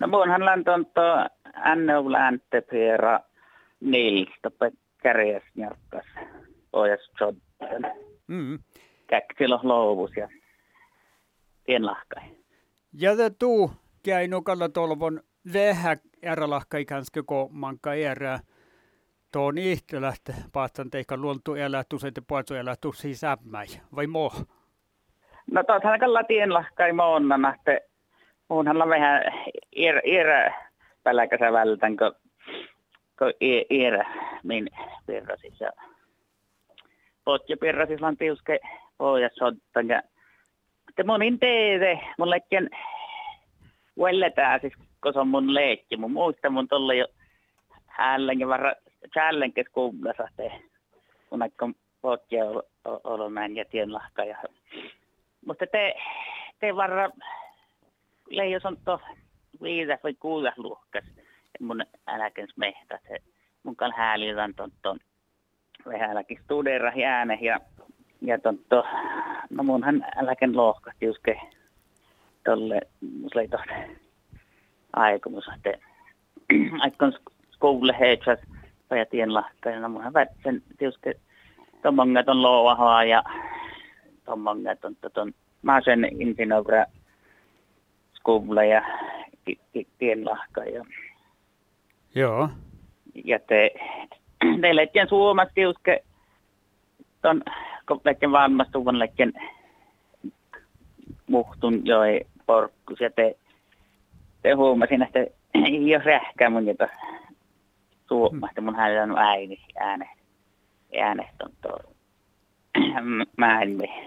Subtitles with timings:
[0.00, 1.02] No munhan lanton to
[1.54, 3.20] annu läntepira
[3.80, 4.50] niiltä
[5.02, 6.06] kärjes jarkkas
[6.70, 7.92] pojas jodden.
[8.26, 8.58] Mm.
[9.06, 10.28] Käksilo louvus ja
[11.64, 12.22] tienlahkai.
[12.92, 13.70] Ja det tuu
[14.02, 15.20] käy nukalla tolvon
[15.52, 18.40] vähä ärälahkai kanske ko manka erää.
[19.32, 20.22] Tuon ihtelät
[20.52, 23.66] paatsan teikka luontu elää tusete puolto elää tussi sämmäi,
[23.96, 24.32] vai mo?
[25.50, 27.80] No tuossa kalla tienlahkai moonna, että
[28.48, 29.22] muunhan on vähän
[29.72, 30.26] ir, ir
[31.02, 32.14] pälkäsä vältän, kun,
[33.18, 34.04] kun ir,
[34.42, 34.68] min
[35.06, 35.70] pirrasis ja
[37.24, 38.58] potja pirrasis on tiuske
[38.98, 40.02] pohjas sottan ja
[40.96, 42.28] te monin teede, mun
[43.98, 44.72] velletään siis,
[45.02, 47.06] kun se on mun leikki, mun muista mun tolle jo
[47.86, 48.72] häällenkin varra
[49.12, 50.52] challenges kuulassa te,
[51.28, 51.68] kun aikka
[52.00, 52.44] potja
[53.04, 54.36] olo näin ja tienlahka ja
[55.46, 55.94] mutta te,
[56.60, 57.10] te varra
[58.30, 59.00] leijos on to
[59.62, 61.04] viides vai kuudes luokkas.
[61.60, 62.98] Mun äläkens mehtä.
[63.08, 63.18] Se
[63.62, 64.98] mun kan häälitän ton, ton
[65.86, 67.60] vähän äläkin studera ääne ja,
[68.20, 68.84] ja ton, to,
[69.50, 71.40] no munhan äläken lohkasti juske
[72.44, 72.80] tolle,
[73.20, 73.90] mus lei tohde
[74.92, 75.72] aikomus, että
[76.80, 77.12] aikon
[77.50, 78.38] skoule heitsas
[78.90, 79.30] vai tien
[79.64, 81.14] ja no munhan vätsen juske
[81.82, 83.22] tommongat on loovahaa ja
[84.24, 85.32] tommongat on ton,
[85.84, 86.06] sen
[88.26, 88.82] Skuvla ja
[89.98, 90.64] Tienlahka.
[90.64, 90.84] Ja,
[92.14, 92.48] Joo.
[93.24, 93.70] ja te,
[94.60, 96.04] te lekkien Suomessa tiuske
[97.22, 97.42] ton,
[97.88, 99.32] kun lekkien valmastuvan lekkien
[101.26, 103.36] muhtun joi porkkus ja te,
[104.42, 105.18] te huomasin, että
[105.54, 106.88] ei ole rähkää mun jota
[108.08, 108.60] Suomesta.
[108.60, 110.08] Mun hän on äini ääne,
[111.00, 111.78] äänestä on tuo
[113.36, 114.05] määnmi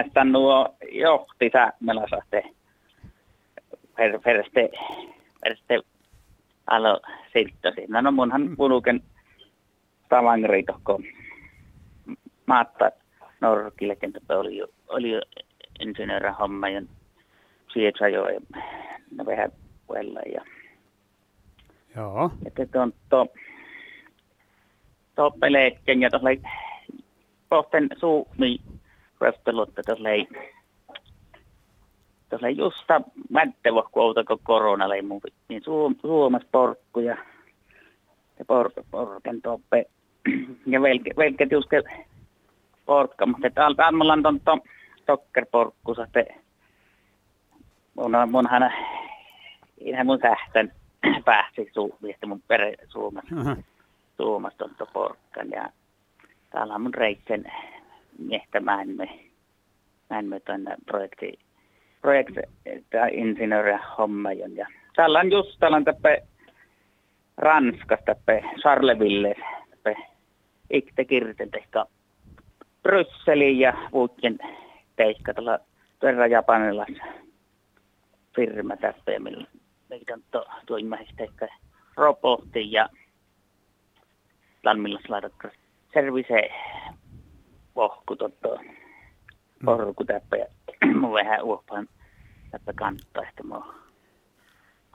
[0.00, 2.42] että nuo johti Sämmeläsahte
[3.96, 4.70] per, perste,
[5.40, 5.80] perste
[6.66, 7.00] alo
[7.32, 7.86] siltosi.
[7.88, 9.02] No, no munhan puluken
[10.08, 11.00] tavangriitohko
[12.46, 12.90] maatta
[13.40, 15.20] Norkille, että oli jo, oli jo
[15.80, 16.82] insinöörä homma ja
[17.72, 18.24] sieltä jo
[19.16, 19.52] no vähän
[19.86, 20.44] puolella ja
[21.96, 22.30] Joo.
[22.46, 23.26] että tuon to,
[25.14, 26.50] to peleekken ja tuolla
[27.48, 28.60] pohten suumi
[29.20, 30.28] röftelut, että tuossa ei,
[32.30, 37.16] tuossa ei justa mättevä, kun outako korona ei mun, niin suom, Suomessa porkku ja,
[38.38, 39.84] ja por, porken toppe
[40.66, 41.82] ja velke, velke juske
[42.86, 44.58] porkka, mutta että alta annolla on ton to,
[45.06, 46.34] tokker porkku, että
[47.94, 48.72] mun, munhan,
[49.80, 50.72] ihan mun sähtön
[51.24, 53.56] pääsi suumista mun pere Suomessa.
[54.16, 55.68] Suomessa on to porkkan ja
[56.50, 57.52] täällä on mun reitsen
[58.18, 58.96] miestä mä en
[60.10, 61.38] en me tuonne projekti,
[62.00, 62.40] projekti
[62.90, 66.18] tai insinööriä homma ja täällä on just täällä on täppä
[67.36, 69.34] Ranskasta täppä Charleville
[69.70, 69.94] täppä
[70.70, 71.84] ikte kirten tehkä
[72.82, 74.38] Brysseliin ja vuokken
[74.96, 75.58] teikka tuolla
[76.00, 76.88] tuolla japanilas
[78.36, 79.46] firma täppä ja millä
[79.90, 80.78] meitä on to, tuo
[81.16, 81.46] teikka
[81.96, 82.88] robotti ja
[84.64, 85.32] lammillas laitat
[85.92, 86.50] service
[87.78, 88.48] vohku totta
[89.64, 90.46] porku täppä ja
[91.00, 91.88] mun vähän uopan
[92.50, 93.64] täppä kantaa, että mun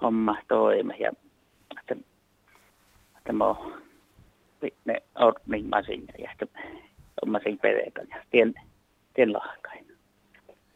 [0.02, 1.12] homma toime ja
[1.80, 1.96] että,
[3.18, 3.84] että mun
[4.86, 6.60] ne on niin masin ja että
[7.22, 8.54] on masin pedekan ja tien,
[9.14, 9.88] tien lahkain.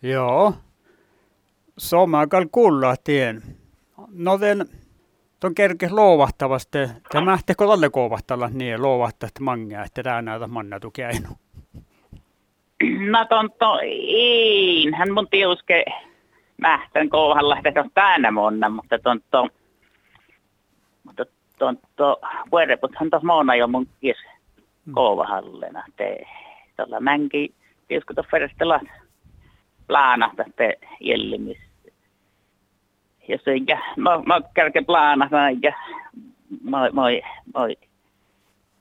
[0.01, 0.53] Joo.
[1.77, 3.43] Somakal kuulla tien.
[4.11, 4.65] No den,
[5.39, 6.77] ton kerkes loovahtavasti.
[7.11, 11.29] Tämä mähtekö tälle koovahtalla niin loovahtaa, että mangaa, että tää näitä manna tukeinu.
[13.11, 15.85] No ton to, ei, hän mun tiuske
[16.57, 17.09] mähtän
[17.65, 19.47] että on tänä monna, mutta ton to,
[21.03, 21.25] mutta
[21.59, 22.21] ton to,
[22.51, 24.17] vuoreputhan tos mona jo mun kies
[24.91, 26.17] koovahallena, te,
[26.75, 27.53] tuolla mänki,
[27.87, 28.79] tiusko to ferstella
[29.87, 31.57] plaanata te jellimis.
[33.27, 35.73] Jos eikä, mä, mä kärke plaanata, eikä,
[36.63, 37.21] moi, moi,
[37.53, 37.75] moi,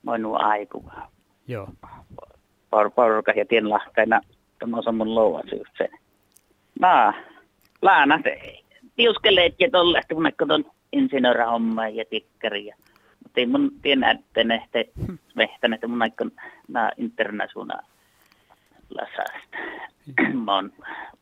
[0.02, 0.84] moi nuo aiku
[1.48, 1.68] Joo.
[2.70, 3.44] Por, porka ja
[4.86, 5.88] on mun louvasyys sen.
[6.80, 7.14] Naa,
[7.82, 8.20] laana,
[8.96, 12.66] tiuskeleet ja tolle, että mun ton insinöörihomma ja tikkari.
[12.66, 12.76] Ja,
[13.22, 14.88] mutta ei mun tiedä, että ne te
[15.34, 16.32] mehtän, että mun aikon
[16.68, 17.82] naa international
[18.90, 19.56] lasasta.
[20.44, 20.72] mä oon,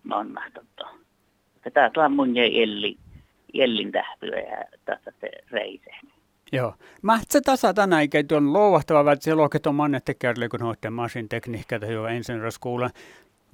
[0.05, 0.85] mä oon mahtoto.
[1.73, 2.96] Tää on mun ja Elli,
[3.55, 5.91] Ellin tähtyä ja tässä se reise.
[6.55, 6.75] Joo.
[7.03, 11.29] Mä se tasa tänä ikä tuon louvahtava, se lohket on manne tekijälle, kun hoitte masin
[11.29, 12.91] tekniikka tai jo ensin raskuulla.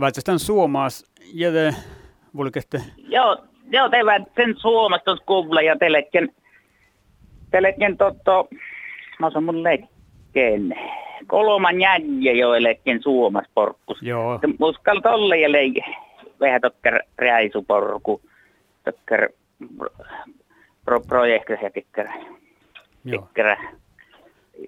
[0.00, 1.04] Välttämättä suomaas
[1.34, 1.74] ja te
[2.36, 2.82] vulkette.
[2.96, 3.36] Joo,
[3.70, 6.28] joo, teivät sen Suomesta kuulla ja telekken,
[7.50, 8.48] telekken totto,
[9.20, 10.74] mä sanon mun lekkeen,
[11.26, 14.02] kolman jäljä jo elekken Suomas porkkus.
[14.02, 14.40] Joo.
[14.58, 15.74] Muskal tolle ja leik,
[16.40, 18.20] vähän tokker räisuporku,
[18.84, 19.28] tokker
[20.84, 21.70] pro, projekteja ja
[23.10, 23.56] tikkär,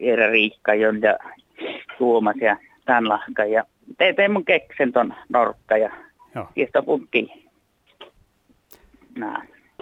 [0.00, 0.88] Eera Riikka ja
[1.98, 3.64] Suomas ja tämän lahka ja
[3.98, 5.90] te, te mun keksen ton norkka ja.
[6.54, 7.48] Kista punkki.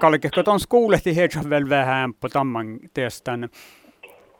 [0.01, 3.49] Kalkehko ton skuulehti heitsä väl vähän på tamman testan.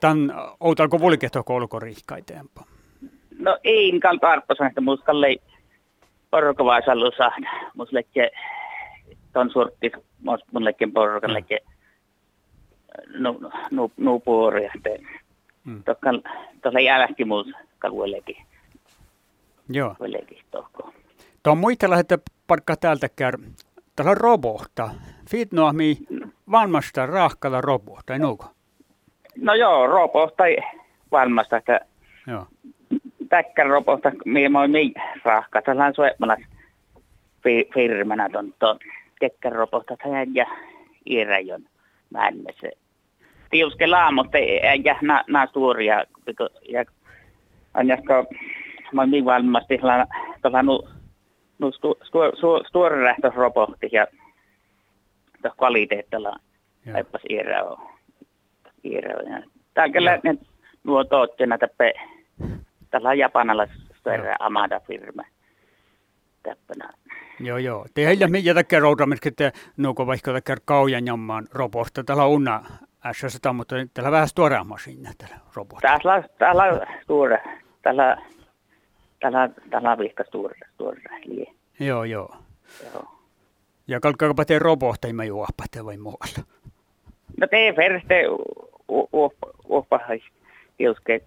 [0.01, 2.61] Tän outalko vulkehto kolko riikkaitempo.
[3.39, 5.37] No ei kal tarppasan, että muskalle
[6.31, 7.51] porukavaisallu saada.
[7.75, 8.31] Mus lekke
[9.33, 9.93] ton sortti,
[10.23, 10.93] mus mun lekken
[13.21, 14.69] nu, nu, nu puori.
[15.65, 15.83] Mm.
[15.85, 16.23] Tokkan,
[16.63, 17.47] tuolla jälki muus
[17.79, 18.37] kalvuellekin,
[19.69, 19.95] Joo.
[19.99, 20.93] vuellekin tohko.
[21.43, 23.33] Tuo muistella, että parkka täältä käy.
[23.97, 24.91] Tällä robohta.
[25.31, 25.97] Fitnoa mi
[26.51, 28.47] valmasta rahkalla robohta, ei nuuko?
[29.37, 30.45] No joo, roposta
[31.13, 31.81] varmasta, että
[32.27, 32.47] Joo.
[33.29, 34.93] täkkän roposta, mi moi mi
[35.25, 36.41] rahka, tällainen suemalas
[37.43, 38.29] fi, firmana
[38.59, 38.79] ton
[39.21, 39.53] täkkän
[40.03, 40.47] tähän ja
[41.07, 41.63] iräjon
[42.11, 42.71] mennessä.
[43.51, 44.39] Tiuske laamotte
[44.85, 46.05] ja na, na suuria,
[46.69, 46.85] ja
[47.75, 48.27] anjasko
[48.93, 49.79] moi mi valmasti
[50.43, 50.89] tällä nu,
[51.59, 51.99] nu stu,
[53.93, 54.07] ja
[55.43, 56.37] tuossa kvaliteettilla
[57.63, 57.79] on.
[58.85, 59.43] Iira on.
[59.75, 60.35] Tää on kyllä ne
[60.85, 61.85] nuo tuotteena täppä,
[62.91, 64.35] tällä japanalaisesta Joo.
[64.39, 65.23] Amada firma.
[66.43, 66.91] Täppänä.
[67.41, 67.87] Joo, joo.
[67.95, 72.05] Te heillä mitä takia roudamis, että nuuko vaikka takia kaujan jammaan robosta.
[72.05, 72.65] Tällä on unna
[73.07, 75.37] ässästä, mutta tällä vähän stuoreamma sinne tällä
[76.39, 77.43] täällä on suure,
[77.83, 78.23] täällä,
[79.21, 80.55] täällä, täällä on vihka suure
[81.25, 81.47] lie.
[81.81, 82.37] Joo, joo.
[82.95, 83.21] Joo.
[83.89, 84.59] Ja kalkkaapa te
[85.13, 86.45] mä juoppa vai muualla.
[87.41, 88.23] No tee verste
[89.69, 90.23] uopahais
[90.77, 91.21] tiuske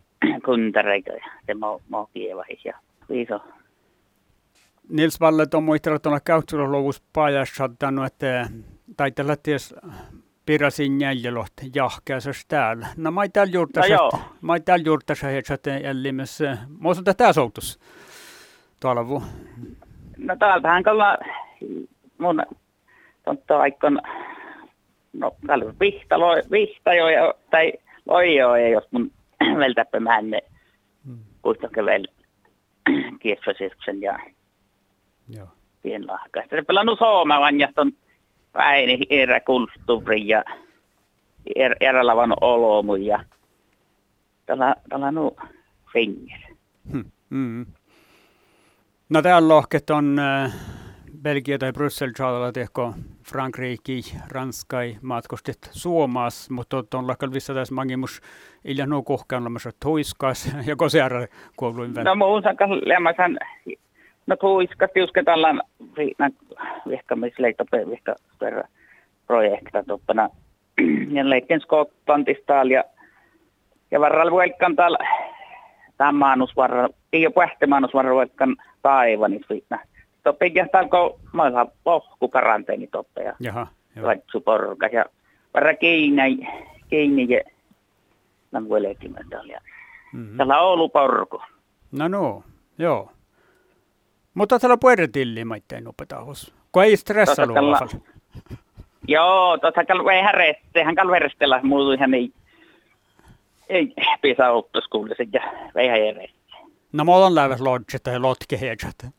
[0.45, 2.77] kuntareika ja te mo, mo kievahis ja
[3.09, 3.39] viiso.
[4.89, 7.69] Nils Valle on muistellut tuolla käyttöluvussa pajassa,
[8.05, 8.47] että
[8.97, 9.75] tai tällä ties
[10.45, 12.87] pirasin jäljelot jahkeasas täällä.
[12.97, 15.23] No mä täällä juurtas, No mä täällä juurtas,
[15.53, 16.57] että jällimessä.
[16.79, 17.79] Mä oon tää soutus
[18.79, 19.23] tuolla vu.
[20.17, 21.17] No täältähän kyllä
[22.17, 22.43] mun
[23.25, 24.01] tontto aikon,
[25.13, 27.73] no täällä vihta, lo, vihta jo, ja- tai
[28.05, 29.11] loijo, ja jos mun
[29.59, 30.39] veltäppä männe
[31.05, 31.17] Mm.
[31.41, 32.05] kuitenkin vielä
[33.21, 34.19] kiesfasisuksen ja
[35.29, 35.47] Joo.
[35.81, 36.43] pienlahka.
[36.49, 37.91] Se pelannut Suomavan ja ton
[38.53, 40.43] päini erä kulttuuri ja
[41.55, 43.23] er, erälavan olomu ja
[44.45, 45.35] tällä, tällä nu
[45.93, 46.39] finger.
[46.91, 47.11] Hmm.
[47.29, 47.65] Mm.
[49.09, 50.53] No täällä lohket on äh,
[51.23, 52.93] Belgia tai Bryssel saadella tehko
[53.29, 53.93] Frankrike,
[54.31, 58.21] Ranskai matkustit Suomas, mutta on lakal vissa tässä mangimus
[58.65, 61.27] ilja nuo kohkaan olemassa toiskas ja koseara
[61.57, 61.93] kuuluin.
[61.93, 63.39] No muun saakka lemmasan,
[64.27, 65.23] no kuiska tiuske
[66.87, 68.63] vihkamisleita vihka per
[69.27, 70.29] projekta toppana.
[71.11, 72.83] Ja leikken Skottlandista ja
[73.91, 74.97] ja varralla vuelkan täällä
[75.97, 79.79] tämä maanus varra, ei ole pähti maanus varra vuelkan taivanis viina.
[80.23, 84.07] Toppe ja talko mailla lohku karanteeni toppe ja Jaha, joo.
[84.07, 85.05] laitsu porka ja
[85.53, 86.47] varra kiinni
[86.89, 87.41] kiinni ja
[88.51, 89.59] Nang vuelekin täällä.
[90.13, 90.37] Mm-hmm.
[90.37, 91.41] Tällä on ollut porku.
[91.91, 92.43] No no,
[92.77, 93.11] joo.
[94.33, 96.53] Mutta täällä pueretilli maittain opetahus.
[96.71, 97.89] Kun ei stressa tällä- luovalla.
[99.07, 100.35] Joo, tuossa kal vähän
[100.85, 102.31] hän kal verestellä muutu ihan ei,
[103.69, 105.41] ei pisa oppiskoulussa ja
[105.75, 106.27] vähän eri.
[106.93, 109.13] No mulla on lähes lodget tai lotke heidät.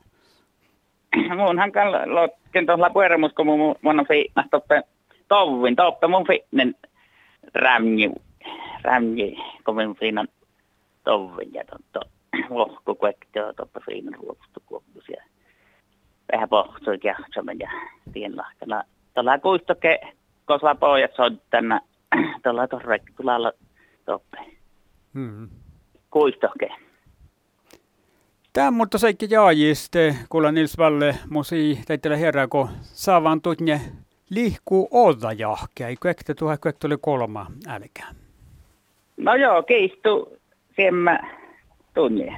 [1.37, 4.83] Muunhan kal lotken tuolla pueremus, kun mun mun on fiinas toppe
[5.29, 6.75] tovin, toppe mun fiinen
[7.55, 8.11] rämji,
[8.83, 10.29] rämji, kun mun fiinan
[11.05, 12.01] tovin ja tontto
[12.51, 15.23] lohku kuekki ja toppe fiinan ruokustu kuokkus ja
[16.33, 17.71] vähän pohtui kähtsämän ja
[18.13, 18.83] tienlahkana.
[19.15, 20.01] Tuolla kuistoke,
[20.45, 21.83] koska pojat soittanut,
[22.43, 23.53] tuolla torre, tulalla
[24.05, 24.39] toppe.
[25.13, 25.49] Mm.
[26.11, 26.69] Kuistoke.
[28.53, 33.81] Tämä mutta seikki jaajiste, kuulla Nils Valle musi teitellä herää, kun saavan tutne
[34.31, 35.89] liikkuu olla jahkea.
[35.89, 38.15] Eikö ekte tuha, kun tuli kolma älkää.
[39.17, 40.37] No joo, kiistu
[40.77, 41.19] siemmä
[41.95, 42.29] 逗你。